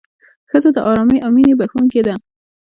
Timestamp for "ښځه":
0.49-0.69